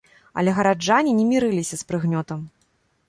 [0.41, 2.39] Але гараджане не мірыліся з прыгнётам.